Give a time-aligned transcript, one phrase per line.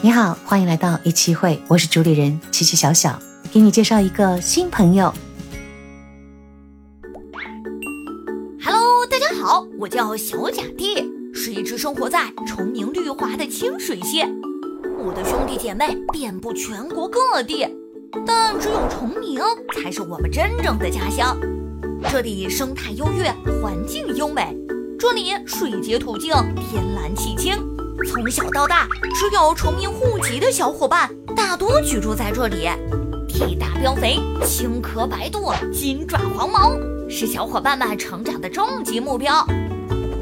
[0.00, 3.18] 你好，欢迎来到一期会，我是主理人琪琪小小，
[3.52, 5.12] 给你介绍一个新朋友。
[8.62, 11.04] Hello，大家好，我叫小甲弟，
[11.34, 14.24] 是一只生活在崇明绿华的清水蟹。
[15.04, 17.66] 我的兄弟姐妹遍布全国各地，
[18.24, 19.40] 但只有崇明
[19.74, 21.36] 才是我们真正的家乡。
[22.08, 24.56] 这里生态优越，环境优美，
[24.96, 27.58] 这里水洁土净，天蓝气清。
[28.06, 32.68] 从小到大，只有崇明户籍的小伙伴大多居住在这里。
[33.28, 36.72] 体大膘肥，青壳白肚，金爪黄毛，
[37.08, 39.44] 是小伙伴们成长的终极目标。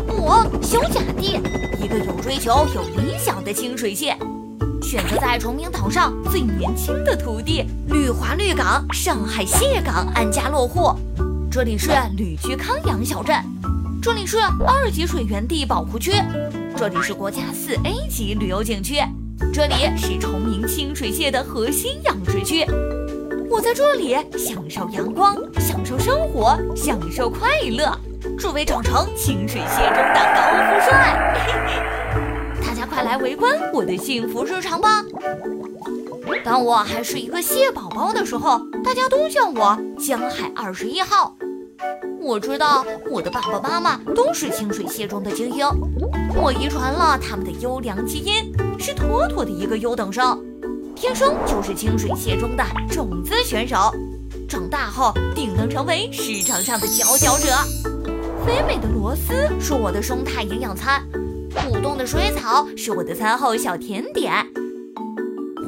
[0.09, 1.41] 我小甲弟，
[1.83, 4.17] 一个有追求、有理想的清水蟹，
[4.83, 10.93] 选择在崇明岛上最年轻的土地——绿华绿港上海蟹港安家落户。
[11.51, 13.37] 这里是旅居康阳小镇，
[14.03, 16.13] 这里是二级水源地保护区。
[16.77, 18.97] 这里是国家四 A 级旅游景区，
[19.51, 22.67] 这里是崇明清水蟹的核心养殖区。
[23.49, 27.91] 我在这里享受阳光，享受生活，享受快乐，
[28.39, 31.35] 只为长成清水蟹中的高富帅。
[32.63, 35.03] 大家快来围观我的幸福日常吧！
[36.45, 41.35] 当我还是一个蟹宝宝的时候，大家都叫我江海二十一号。
[42.21, 45.67] 我知道我的爸爸妈妈都是清水蟹中的精英，
[46.35, 50.45] 我遗传了他们的优良基因，是妥妥的一个优等生，
[50.95, 53.93] 天生就是清水蟹中的种子选手，
[54.49, 57.47] 长大后定能成为市场上的佼佼者。
[58.45, 61.03] 肥美的螺丝是我的生态营养餐，
[61.71, 64.33] 舞动的水草是我的餐后小甜点。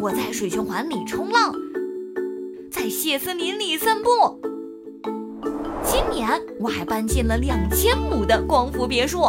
[0.00, 1.52] 我在水循环里冲浪，
[2.70, 4.47] 在蟹森林里散步。
[6.10, 6.28] 年
[6.58, 9.22] 我还搬进了两千亩的光伏别墅，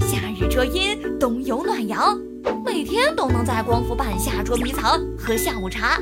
[0.00, 2.16] 夏日遮阴，冬有暖阳，
[2.64, 5.98] 每天都能在光伏板下捉迷藏，喝下午茶。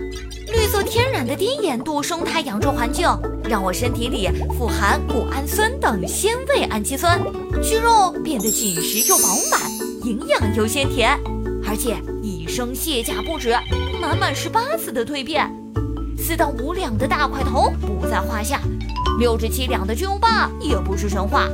[0.52, 3.08] 绿色天然的低盐度生态养殖环境，
[3.48, 7.20] 让我身体里富含谷氨酸等鲜味氨基酸，
[7.62, 9.60] 肌肉变得紧实又饱满，
[10.08, 11.18] 营养又鲜甜，
[11.64, 13.54] 而且一生卸甲不止，
[14.00, 15.48] 满满十八次的蜕变，
[16.18, 18.60] 四到五两的大块头不在话下。
[19.20, 21.46] 六至七两的巨无霸也不是神话，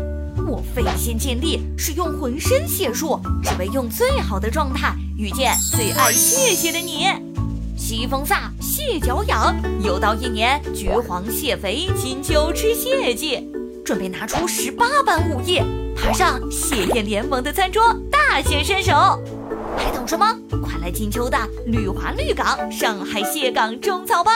[0.46, 7.08] 我费心尽力，使用浑身解数，只为用最好的状态遇见最爱蟹蟹的你。
[7.76, 13.50] 西风飒，蟹脚痒，又到一年橘黄蟹肥，金秋吃蟹季，
[13.84, 15.60] 准备拿出十八般武艺，
[15.96, 18.92] 爬上蟹宴联盟的餐桌，大显身手。
[19.76, 20.24] 还等什么？
[20.62, 24.30] 快来金秋的绿华绿港上海蟹港种草吧！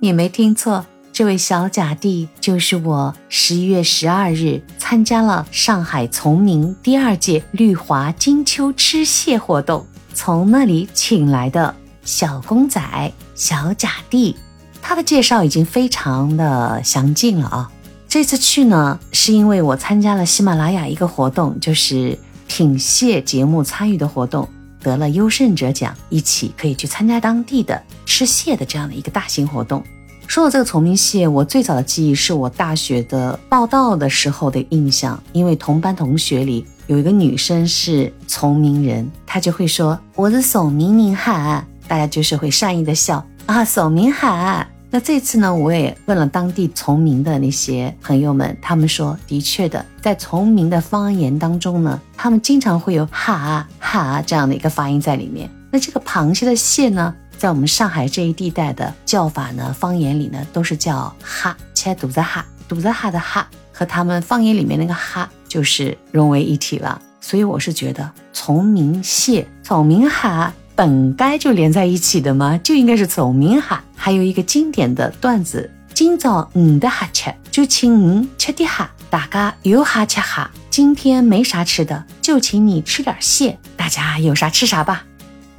[0.00, 3.12] 你没听错，这位小甲弟就是我。
[3.28, 14.36] 十一月十二日参加了上海崇明第二届绿华金秋吃蟹活动，从那里请来的小公仔小甲弟。
[14.80, 17.68] 他的介绍已经非常的详尽了啊。
[18.08, 22.16] 这次去呢，是因为我参加了喜马拉雅一个活动，就是
[22.46, 24.48] 品蟹节目参与的活动，
[24.82, 27.80] 得了优胜者奖，一起可以去参加当地的。
[28.06, 29.82] 吃蟹的这样的一个大型活动。
[30.26, 44.68] 说到这个崇明蟹，我最早的记忆是我大学的报道的时候的印象，因为同班同学里有一个女生是崇明人，她就会说我是宋明明哈，大家就是会善意的笑啊，宋明哈。
[44.90, 55.50] 那这次呢，我也问了当地崇明的那些朋友们，他们说的确的，在崇明的方言当中呢，他们经常会有哈啊哈啊这样的一个发音在里面。
[55.70, 57.14] 那这个螃蟹的蟹呢？
[57.36, 67.00] 在我们上海这一地带的叫法呢，方言里呢都是叫哈，切肚子哈，肚子哈的哈和他们方言里面那个哈就是融为一体了。
[67.20, 73.82] 所以我是觉得崇明蟹、崇明哈本该就连在一起的嘛，就应该是崇明哈。
[73.96, 80.48] 还有一个经典的段子：今早你的哈吃，就请你吃点哈，大家有哈吃哈。
[80.70, 85.02] 今天没啥吃的，就请你吃点蟹，大家有啥吃啥吧。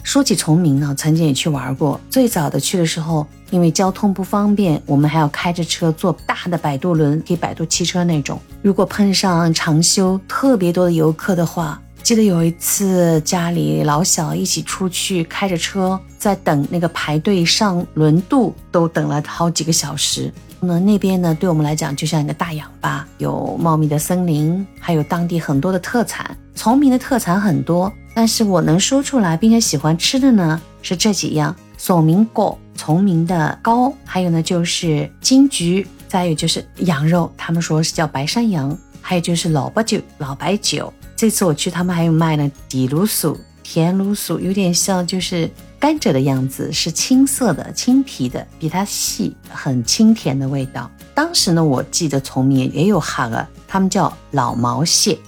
[0.04, 2.00] 说起崇明呢，曾经也去玩过。
[2.10, 8.40] 最早的去的时候，因为交通不方便，我们还要开着车坐大的摆渡轮，可以摆渡汽车那种。
[8.62, 20.34] 如果碰上长休特别多的游客的话，记得有一次家里老小一起出去，开着车在等那个排队上轮渡，都等了好几个小时。
[20.60, 26.36] 那那边呢，对我们来讲就像一个大氧吧，有茂密的森林，还有当地很多的特产。
[26.56, 27.92] 崇明的特产很多。
[28.14, 50.90] 但是我能说出来并且喜欢吃的呢，是这几样：索明果、崇明的糕，还有呢就是金桔，再有就是羊肉，他们说是叫白山羊，还有就是老白酒、老白酒，这次我去，他们还有卖呢底芦笋、甜芦笋，有点像就是甘蔗的样子，是青色的、青皮的，比它细，很清甜的味道。
[51.14, 55.20] 当时呢，我记得崇明也有哈个，他们叫老毛蟹。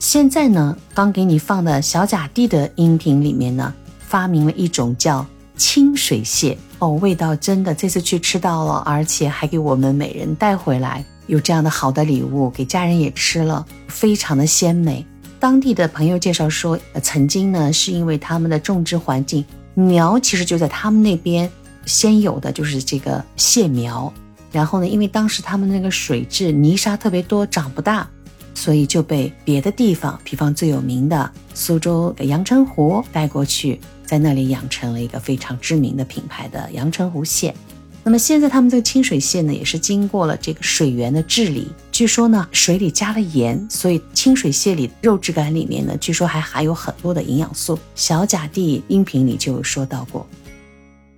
[0.00, 5.24] 现在呢，刚给你放的小甲地的音频里面呢，发明了一种叫
[5.56, 15.06] 清水蟹哦，味道真的这次去吃到了，而且还给我们每人带回来，有这样的好的礼物给家人也吃了，非常的鲜美。
[15.40, 19.42] 当地的朋友介绍说，曾经呢是因为他们的种植环境
[19.74, 21.50] 苗其实就在他们那边
[21.86, 24.12] 先有的就是这个蟹苗，
[24.52, 28.06] 然后呢，因为当时他们那个水质泥沙特别多，长不大。
[28.52, 37.54] 所以就被别的地方，比方最有名的苏州的阳澄湖带过去，在那里养成了一个非常知名的品牌的阳澄湖蟹。
[38.02, 47.78] 那么现在他们这个清水蟹呢，也是经过了这个水源的治理，据说呢水里加了盐，所以清水蟹里肉质感里面呢，据说还含有很多的营养素。
[47.94, 50.26] 小甲地音频里就有说到过。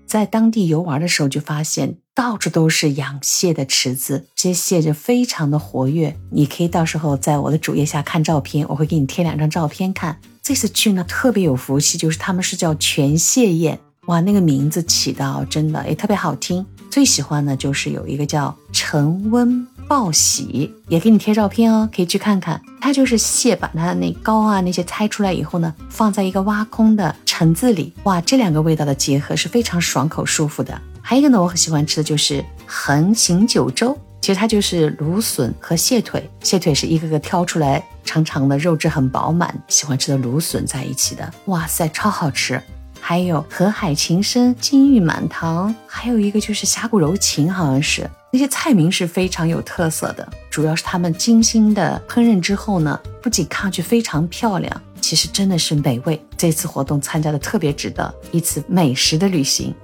[0.06, 6.14] 在当地游玩的时候，就发现到处都是养蟹的池子，这些蟹就非常的活跃。
[6.30, 10.18] 你可以到时候在我的主页下看照片，我会给你贴两张照片看。
[10.42, 16.66] 这次去呢，特别有福气，就是他们是叫全蟹宴，哇，那个名字起的真的也特别好听。
[16.90, 19.66] 最喜欢的就是有一个叫陈温。
[19.88, 22.58] 报喜也给你贴照片哦，可以去看看。
[22.80, 27.92] 它就是蟹，把它那膏啊那些拆出来以后呢，放在一个挖空的橙子里。
[28.04, 30.80] 哇，这两个味道的结合是非常爽口舒服的。
[31.02, 41.30] 还有一个呢，我很喜欢吃的就是横行九州，其实它就是芦笋和蟹腿，蟹腿是一个个挑出来长长的，肉质很饱满，喜欢吃的芦笋在一起的。
[41.46, 42.62] 哇塞，超好吃。
[43.04, 48.08] 还有河海情深、金玉满堂，还有一个就是峡谷柔情，好像是。
[48.30, 56.24] 那些菜名是非常有特色的，主要是他们精心的烹饪之后呢，不仅看上去非常漂亮，其实真的是美味。
[56.36, 59.74] 这次活动参加的特别值得，一次美食的旅行。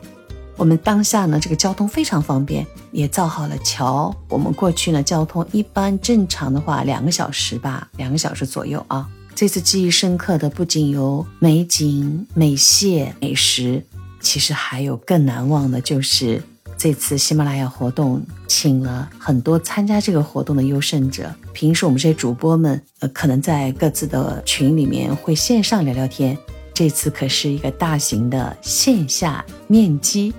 [0.56, 4.14] 我们当下呢，这个交通非常方便，也造好了桥。
[4.28, 9.08] 我们过去呢，交通一般正常的话两个小时吧，两个小时左右啊。
[9.38, 13.80] 这次记忆深刻的不仅有美景、美蟹、美食，
[14.20, 16.42] 其实还有更难忘的就是。
[16.76, 21.32] 这次喜马拉雅活动请了很多参加这个活动的优胜者。
[21.52, 26.36] 平时我们这些主播们，呃，可能在各自的群里面会线上聊聊天。
[26.74, 30.34] 这次可是一个大型的线下面基。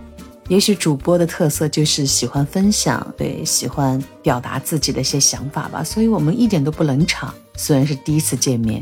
[0.50, 5.82] 也许主播的特色就是喜欢分享，对，喜欢表达自己的一些想法吧。
[5.86, 7.34] 所以我们一点都不冷场。
[7.60, 8.82] 虽然是第一次见面，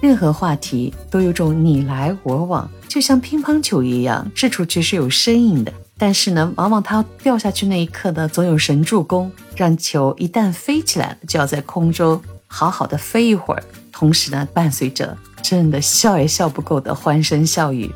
[0.00, 5.70] 任何话题都有种你来我往，就像乒乓球一样，掷出去是有声音的。
[5.98, 13.62] 但是呢，往往它掉下去那一刻呢，总有神助攻，让球一旦飞起来了，就要在空中好好的飞一会儿。
[13.92, 17.92] 同时呢，伴随着真的笑也笑不够的欢声笑语。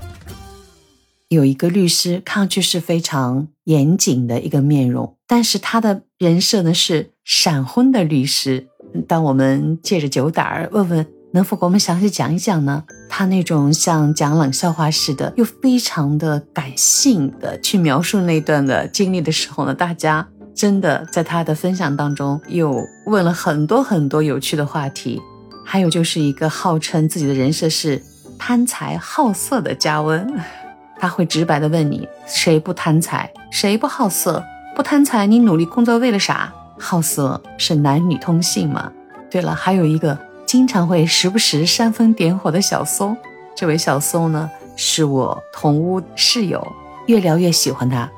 [1.29, 8.69] 有一个律师，看上去是非常严谨的一个面容，但是他的人设呢是闪婚的律师。
[9.07, 11.07] 当我们借着酒胆儿问问。
[11.31, 12.83] 能否给我们详细讲一讲呢？
[13.07, 25.21] 他那种像讲冷笑话似的，又非常的感性的去描述那段的经历的时候呢，大家真的在他的分享当中又问了很多很多有趣的话题。
[25.67, 28.03] 还有就是一个号称自己的人设是
[28.39, 30.27] 贪财好色的加温，
[30.99, 33.31] 他会直白的问你：谁不贪财？
[33.51, 34.43] 谁不好色？
[34.75, 36.51] 不贪财，你努力工作为了啥？
[36.79, 38.93] 好色是男女通性嘛？
[39.31, 40.19] 对了，还有一个。
[40.47, 43.15] 经常会时不时煽风点火的小松，
[43.55, 46.67] 这位小松呢是我同屋室友，
[47.05, 48.11] 越聊越喜欢他。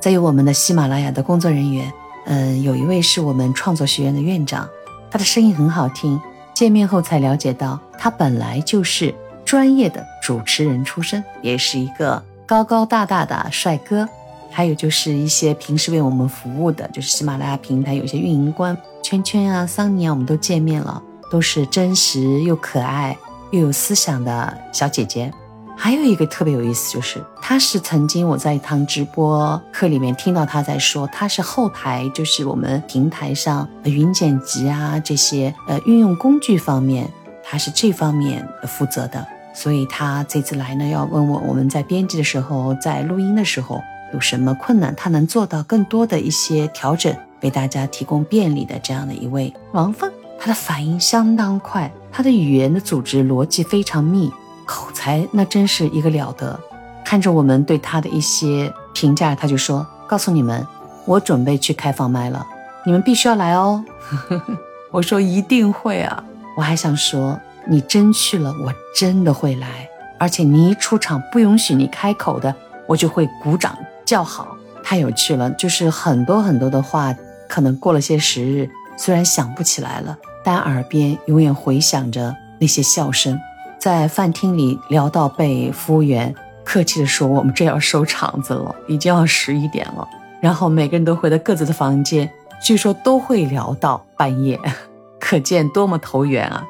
[0.00, 1.92] 再有我们的喜马拉雅的工作人员，
[2.26, 4.68] 嗯，有一位是我们创作学院的院长，
[5.12, 6.20] 他的声音很好听。
[6.52, 9.14] 见面后才了解到，他本来就是
[9.44, 14.08] 专业的主持人出身，也是一个高高大大的帅哥。
[14.56, 21.02] 还有就是一些平时为我们服务的，就是喜马拉雅平台有些运营官圈圈啊、桑尼啊，我们都见面了。
[21.28, 23.16] 都是真实又可爱
[23.50, 25.32] 又有思想的小姐姐。
[25.76, 37.10] 还有一个特别有意思，就是她是曾经我在一堂直播课里面听到她在说，她是后台，就是我们平台上云剪辑啊这些呃运用工具方面，
[37.42, 39.26] 她是这方面负责的。
[39.52, 43.80] 所以她这次来呢，要问我我们在编辑的时候，在录音的时候
[44.14, 50.10] 有什么困难，他能做到更多的一些调整，为大家提供便利的这样的一位王凤。
[50.38, 54.32] 他的反应相当快，他的语言的组织逻辑非常密，
[54.64, 56.58] 口才那真是一个了得。
[57.04, 60.66] 看着我们对他的一些评价，他就说：“告诉你们，
[61.04, 62.46] 我准备去开放麦了，
[62.86, 63.84] 你们必须要来哦。
[64.92, 66.22] ”我说：“一定会啊！”
[66.56, 72.54] 我还想说，你真去了，我真的会来，而且你一出场不允许你开口的，
[72.86, 74.56] 我就会鼓掌叫好。
[74.82, 77.14] 太有趣了，就是很多很多的话，
[77.48, 78.68] 可能过了些时日，
[78.98, 83.38] 虽然想不起来了，但耳边永远回响着那些笑声。
[83.78, 86.34] 在饭厅里聊到被服务员
[86.64, 90.06] 客气地说：“我们这要收场子了，已经要十一点了。”
[90.40, 92.30] 然后每个人都回到各自的房间，
[92.62, 94.60] 据说都会聊到半夜，
[95.18, 96.62] 可见多么投缘啊！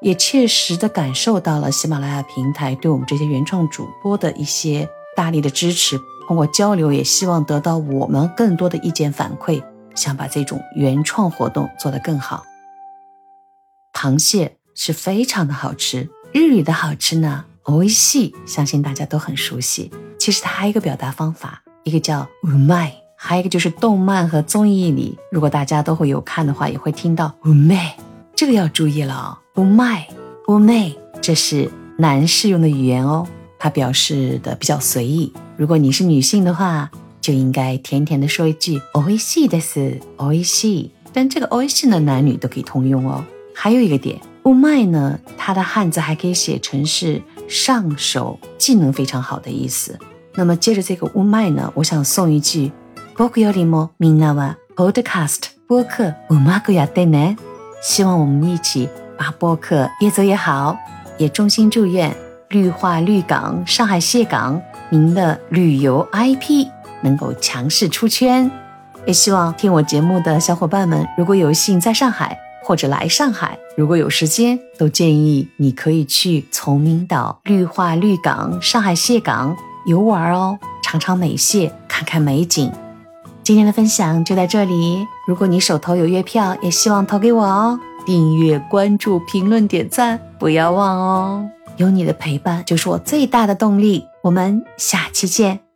[0.00, 5.98] 也切实的感受到了喜马拉雅平台对我们这些原创主播的一些大力的支持。
[6.27, 9.61] 通过交流，也希望得到我们更多的意见反馈，
[9.93, 12.43] 想把这种原创活动做得更好。
[13.93, 19.91] 螃蟹是非常的好吃，日语的好吃呢，おいしい，相信大家都很熟悉。
[20.17, 27.91] 其实它还有一个表达方法，一个叫うまい，还有一个就是动漫和综艺里，如果大家都会有看的话，也会听到うまい，
[28.35, 30.05] 这个要注意了哦，うまい，
[30.47, 33.27] うまい，这是男士用的语言哦。
[33.59, 35.31] 它表示的比较随意。
[35.57, 36.89] 如果你是女性的话，
[37.21, 40.91] 就应该甜甜的说一句“おいしいです”，おいしい。
[41.13, 43.23] 但这个“おいしい”呢，男女都可以通用哦。
[43.53, 49.97] 还有一个点，うまい呢，它的汉字还可以写成是上手、技能非常好的意思。
[50.35, 52.71] 那么接着这个うまい呢，我想送一句“
[53.15, 57.37] 僕よりもみんなは podcast 播客うまくやってね”。
[57.83, 60.77] 希望我们一起把播客越做越好，
[61.17, 62.15] 也衷心祝愿。
[62.49, 66.66] 绿化绿港、上海蟹港， 您的旅游 IP
[67.02, 68.50] 能够强势出圈。
[69.06, 82.70] 也希望听我节目的小伙伴们，如果有幸在上海或者来上海，如果有时间，都建议你可以去崇明岛、绿化绿港、上海蟹港游玩哦，尝尝美蟹，看看美景。
[83.42, 85.06] 今天的分享就在这里。
[85.26, 87.80] 如果你手头有月票，也希望投给我哦。
[88.04, 91.48] 订阅、关注、评论、点赞，不要忘哦。
[91.78, 94.04] 有你的陪伴，就是我最大的动力。
[94.22, 95.67] 我们下期见。